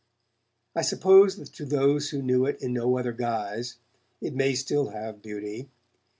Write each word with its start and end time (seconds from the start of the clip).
I 0.75 0.81
suppose 0.81 1.35
that 1.35 1.53
to 1.53 1.63
those 1.63 2.09
who 2.09 2.23
knew 2.23 2.47
it 2.47 2.59
in 2.59 2.73
no 2.73 2.97
other 2.97 3.11
guise, 3.11 3.77
it 4.19 4.33
may 4.33 4.55
still 4.55 4.89
have 4.89 5.21
beauty. 5.21 5.69